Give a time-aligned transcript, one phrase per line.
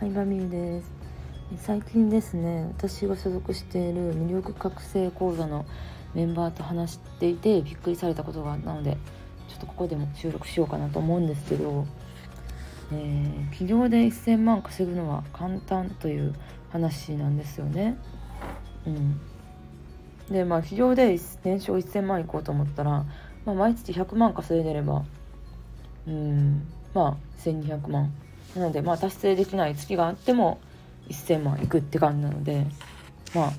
[0.00, 0.10] はい。
[0.10, 0.92] バミーです。
[1.56, 5.66] 最近ですね私が所属している魅力覚醒講座の
[6.14, 8.96] メンバーと話していてびっくりされたことがあったので
[9.48, 11.84] ちょっとここでも収録しようかなと思うんですけど、
[12.92, 16.32] えー、起業で1000万稼ぐのは簡単という
[16.70, 17.98] 話なんですよね。
[18.86, 19.20] うん、
[20.30, 23.04] でまあ起業で年商1000万いこうと思ったら、
[23.44, 25.02] まあ、毎月100万稼いでれば
[26.06, 28.12] うんまあ1200万
[28.54, 30.58] なのでまあ達成できない月があっても
[31.08, 32.66] 1,000万いくって感じなので
[33.34, 33.52] まあ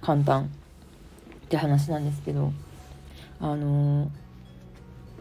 [0.00, 2.52] 簡単って話なんですけど
[3.40, 4.10] あの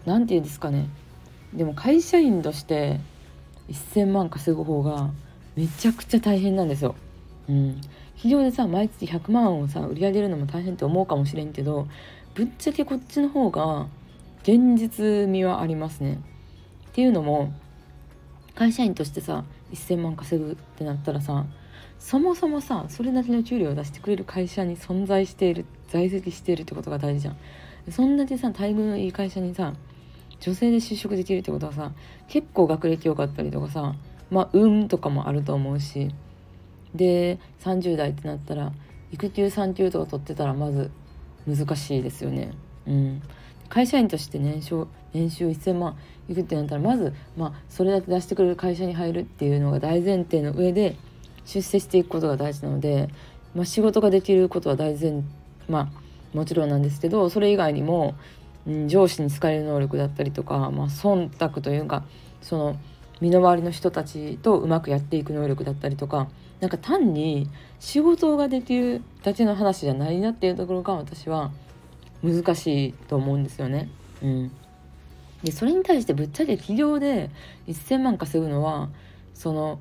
[0.06, 0.90] 何、て言うんですかね
[1.54, 3.00] でも会社員として
[3.70, 5.10] 1,000万稼ぐ方が
[5.56, 6.96] めちゃくちゃ大変なんですよ。
[7.50, 7.82] うん、
[8.16, 11.88] 企業でさ毎月100万をさ売り上げるのも大変って思うかもしれんけど
[12.36, 13.88] ぶっちゃけこっちの方が
[14.44, 16.20] 現実味はありますね。
[16.90, 17.54] っていうのも
[18.60, 21.46] 会社員としてさ1,000万稼ぐってなったらさ
[21.98, 27.38] そもそもさそれなりの給料を出してくれる会社に存在している在籍しているってことが大事じゃん。
[27.90, 29.76] そんだけさ待遇のいい会社にさ
[30.42, 31.94] 女性で就職できるってことはさ
[32.28, 33.96] 結構学歴良かったりとかさ
[34.30, 36.14] まあ運とかもあると思うし
[36.94, 38.74] で30代ってなったら
[39.14, 40.92] 育休産休とか取ってたらまず
[41.48, 42.52] 難しいですよね。
[42.86, 43.22] うん、
[43.70, 44.62] 会社員として年
[45.14, 50.96] 年収1,000万いくってなったらまず、まあ、それだけ出してくれる会社に入るっていうのが大前提の上で
[51.46, 53.10] 出世していくことが大事なので、
[53.56, 55.24] まあ、仕事ができることは大前
[55.68, 58.16] まあもちろんなんですけどそれ以外にも、
[58.68, 62.04] うん、上司に好かれる能力だったりとか、まあ、忖度というか
[62.42, 62.78] その
[63.20, 67.50] 身の回りの人たちとうまくやっていく能力だったりとかなんか単に
[67.80, 71.52] 仕事ができるだけの話じゃないなっていうところが私は
[72.22, 73.90] 難しいと思うんですよね。
[74.22, 74.52] うん、
[75.44, 77.30] でそれに対してぶっちゃけ企業で
[77.68, 78.90] 1,000万稼ぐのは
[79.34, 79.80] その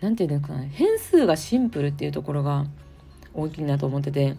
[0.00, 2.66] 何て言うんですかね変数がシンプルっていうところが
[3.34, 4.36] 大きいなと思ってて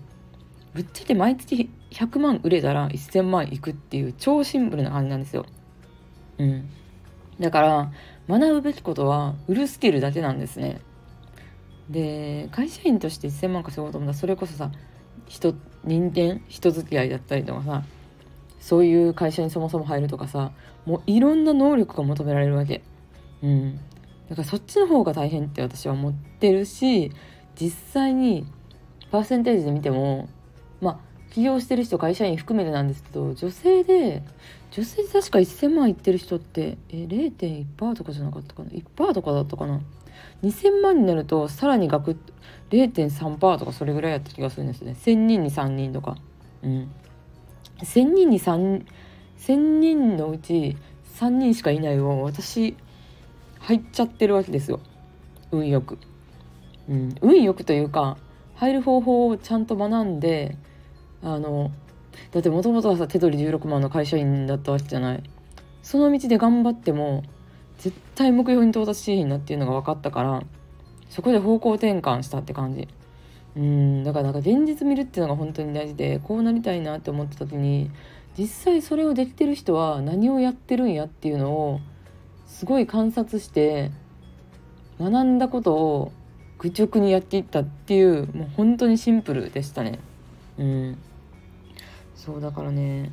[0.73, 5.45] ぶっちゃけ毎月100万売れたら1,000万いくっていう超シンプルな感じなんですよ。
[6.38, 6.69] うん、
[7.39, 7.91] だから
[8.28, 10.79] 学ぶべきことは売るスキルだけなんですね。
[11.89, 14.72] で会社員として1,000万稼ごうと思ったらそれこそさ
[15.28, 17.83] 人人間人付き合いだったりとかさ
[18.59, 20.51] そういう会社にそもそも入るとかさ
[20.85, 22.81] もういろんな能力が求められるわけ。
[23.41, 23.79] うん。
[24.29, 27.11] だからそっちの方が大変って私は思ってるし
[27.59, 28.45] 実際に
[29.11, 30.29] パーセンテージで見ても
[30.81, 30.99] まあ
[31.33, 34.23] 起業してる人会社員含めてなんですけど女性で
[34.71, 39.81] 女性で確か1,000万いってる人ってえ0.1%とかじゃなかったかな？1%とかだったかな
[40.43, 42.17] ？2000万になるとさらに額
[42.69, 44.95] 0.3%とかそれぐらいやった気がするんですね。
[45.03, 46.17] 1000人に3人とか。
[46.61, 46.91] うん。
[47.79, 50.78] 1000人に3,000人のうち
[51.16, 52.75] 3人しかいないを私
[53.59, 54.79] 入っちゃってるわけですよ。
[55.51, 55.97] 運よく、
[56.88, 58.18] うん、運よくというか
[58.56, 60.57] 入る方法をちゃんと学んで
[61.23, 61.72] あの
[62.31, 65.23] だってもともとはさ手取り16万の会社員だったわけじゃない。
[65.81, 67.23] その道で頑張っても
[67.78, 70.44] 絶対目標に到達しへんなっていうのが分かったから
[71.09, 72.88] そこで方向転換したって感じ。
[73.55, 77.89] うんだからなんか現実見るっていうのが本当に大事でこうなりたいなって思った時に
[78.37, 81.81] 実際それをできてる人は何をやってるんやっていうのを
[82.47, 83.91] すごい観察して
[84.99, 86.11] 学んだことを
[86.59, 89.99] 愚直にやっていったっていうもう本当にシンプルでしたね
[90.57, 90.97] うん
[92.15, 93.11] そうだからね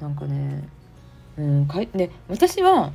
[0.00, 0.68] なんかね
[1.38, 2.92] うんかいで私は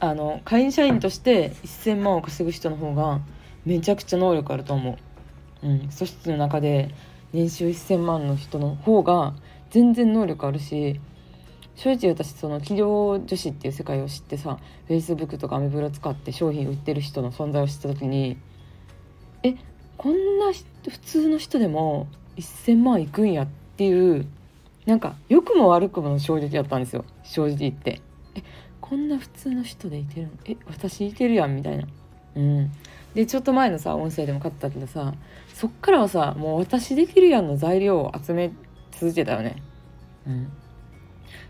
[0.00, 3.20] あの会社員として1,000万を稼ぐ人の方が
[3.64, 4.96] めちゃくちゃ能力あると思う。
[5.62, 6.94] うん、組織の中で
[7.32, 9.34] 年収1,000万の人の方が
[9.70, 11.00] 全然能力あるし
[11.74, 14.58] 正直私その企業女子っていう世界を知ってさ
[14.88, 18.38] Facebook とかアメブロ使って商品売ってる人の存在を知った時に
[19.42, 19.54] え
[19.96, 23.46] こんな普通の人でも1,000万いくんやっ
[23.76, 24.26] ていう
[24.86, 28.00] なんか良くも悪くもの衝撃だったんですよ正直言って。
[28.34, 28.42] え
[28.80, 30.32] こんな普通の人でいてるの？
[30.46, 31.86] え私いてるやんみたいな。
[32.36, 32.72] うん。
[33.18, 35.12] でちょっと前のさ音声でも買ったけどさ
[35.52, 38.52] そっからはさもう私できるやんの材料を集め
[38.92, 39.60] 続けたよね。
[40.24, 40.52] うん。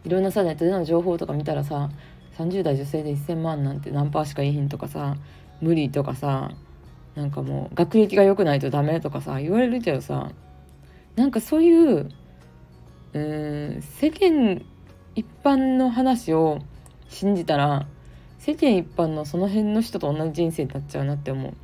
[0.02, 1.90] いろんなさネットでの情報とか見たらさ
[2.38, 5.18] 30代女性で1,000万なんて何パーしかいいひんとかさ
[5.60, 6.52] 無理とかさ
[7.14, 10.30] なんかもう学歴が良くないとダメとかさ言われるけどさ
[11.16, 12.08] なんかそういう
[13.12, 14.64] うん世間
[15.14, 16.60] 一般の話を
[17.10, 17.86] 信じたら
[18.38, 21.54] 世間一般のその辺の人と同じ人生になっちゃうなって思う。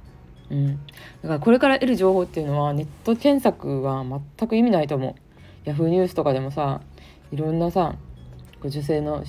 [0.50, 0.78] うん、だ
[1.22, 4.04] からこれから得る情報っていうのはネット検索は
[4.38, 5.14] 全く意味ないと思う。
[5.64, 6.82] ヤフーニュースとかでもさ
[7.32, 7.96] いろんなさ
[8.62, 9.24] 女性の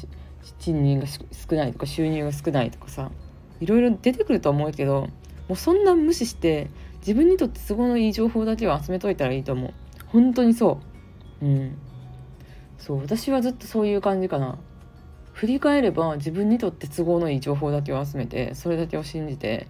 [0.59, 3.11] 賃金が少ないとか収入が少ないとかさ
[3.59, 5.09] いろいろ出てくると思うけど
[5.47, 6.69] もうそんな無視して
[6.99, 9.73] 自分にとって都合のいい情報だけを集めといたらいいと思う。
[10.07, 10.79] 本当にそ
[11.41, 11.45] う。
[11.45, 11.77] うん。
[12.77, 14.57] そう私はずっとそういう感じかな。
[15.35, 19.67] 振り返れば自分にとって都合のいい情報だけを集めてそれだけを信じて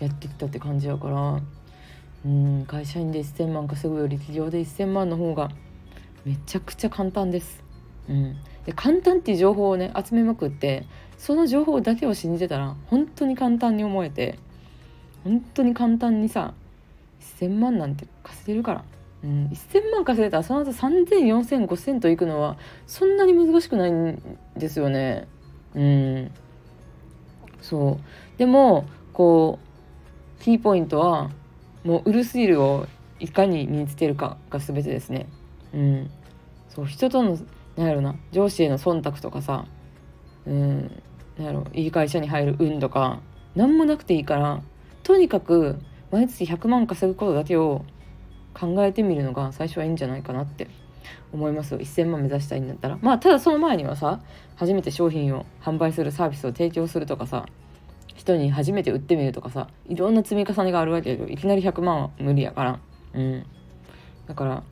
[0.00, 1.42] やってきたって感じやから
[2.24, 5.50] うん会社員で1,000万稼ぐより企業で1,000万の方が
[6.24, 7.62] めちゃくちゃ簡単です。
[8.08, 10.86] うん、で簡単っていう情報をね集めまくって
[11.18, 14.38] その情報だけを信じてたら本当に簡単に思えて
[15.24, 16.54] 本当に簡単にさ
[17.38, 18.84] 1,000万なんて稼げるから、
[19.24, 24.20] うん、1,000万稼げたらその後3,0004,0005,000といくのはそんなに難しくないん
[24.56, 25.28] ですよね。
[25.74, 26.30] うん、
[27.60, 28.38] そう。
[28.38, 29.58] でもこ
[30.38, 31.30] うキーポイントは
[31.84, 32.86] もうウルスイルを
[33.20, 35.26] いかに身につけるかが全てですね。
[35.72, 36.10] うん、
[36.68, 37.38] そう人との
[37.76, 39.66] なんやろな上司への忖度とかさ
[40.46, 41.02] うん。
[41.38, 43.20] なんやろいい会社に入る運とか
[43.54, 44.60] 何もなくていいから
[45.02, 45.78] とにかく
[46.10, 47.86] 毎月100万稼ぐことだけを
[48.54, 50.68] 考えてみるのが最初はいいんじゃないかなって
[51.32, 52.98] 思います1000万目指したいんだったら。
[53.00, 54.20] まあただその前にはさ
[54.56, 57.46] 初めて商品を販売するサービスを提供するとかさ
[58.14, 62.80] 人に初めて売ってみるとかさいろんな積み重ねがあるわけだけどいきなり100万は無理やから。
[63.14, 63.46] うん。
[64.26, 64.62] だから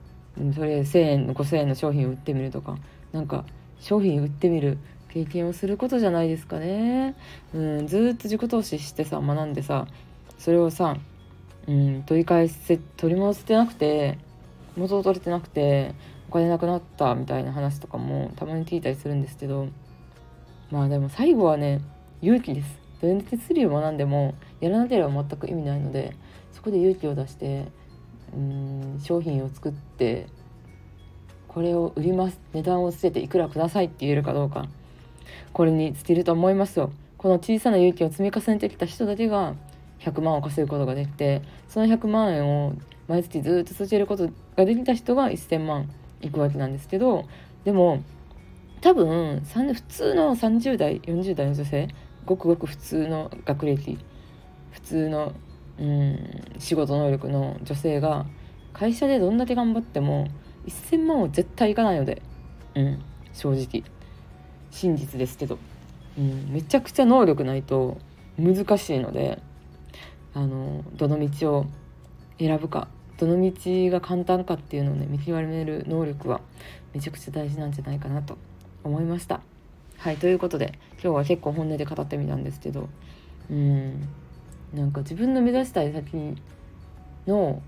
[0.55, 2.77] それ1,000円の5,000円の商品を売ってみるとか。
[3.12, 3.44] なんか
[3.81, 4.79] 商品売ってみる
[5.09, 7.17] 経験をすることじゃないですかね。
[7.53, 9.88] うん、ずっと自己投資してさ学んでさ
[10.38, 10.97] それをさ、
[11.70, 14.19] うん、取り返せ取り戻せてなくて
[14.76, 15.94] 元を取れてなくて
[16.28, 19.69] お金なくなったみたいな話とかもたまに聞いたりするんですけど
[20.72, 21.81] まあでも最後はね
[22.22, 22.81] 勇気です。
[23.00, 26.14] どれだけスリを学んでもやらなければ全く意味ないので
[26.52, 27.69] そこで勇気を出して
[28.34, 30.26] うん商品を作って
[31.49, 34.69] これを売ります値段をつけていくらくださいって言えるかどうか
[35.52, 39.55] これに尽きると思いますよこの小さな勇気を積み重ねてきた人だけが
[40.00, 42.75] 100万を稼ぐことができてその100万円を
[43.08, 47.25] 毎月ずっと続けることができた人が1000万いくわけなんですけど
[47.64, 48.02] でも
[48.81, 51.88] 多分普通の30代40代の女性
[52.25, 53.99] ごくごく普通の学歴
[54.73, 55.32] 普通の
[55.79, 58.26] うん仕事能力の女性が
[58.73, 60.29] 会社でどんだけ頑張っても
[60.67, 62.23] 1000万は絶対いかないので
[62.75, 63.85] うん正直
[64.70, 65.58] 真実ですけど、
[66.19, 67.99] うん、めちゃくちゃ能力ないと
[68.38, 69.43] 難しいので
[70.35, 71.67] あのどの道を
[72.38, 72.88] 選ぶか
[73.19, 73.53] どの道
[73.91, 76.41] が簡単かっていうのをね見極める能力は
[76.94, 78.38] めちゃくちゃ大事なんじゃないかなと
[78.82, 79.41] 思いました。
[79.99, 82.88] はいということで今日は結構本音で語ってみたんですけど
[83.50, 84.09] うん
[84.73, 86.37] なんか自分の目指したい先
[87.27, 87.62] の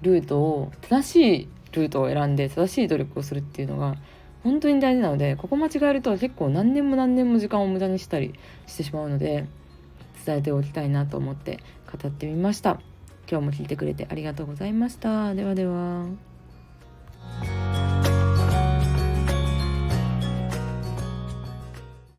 [0.00, 3.96] ルートを正しいルートを選んで正しい努力をするっていうのが
[4.42, 8.32] 本当に大事なのでここ間違えると結構何年も何年も時間を無駄にしたり
[8.66, 9.46] してしまうので
[10.24, 11.60] 伝えておきたいなと思って
[11.90, 12.80] 語ってみました。
[13.28, 15.34] 今日も聞いてくれてありがとうございました。
[15.34, 16.06] ではでは。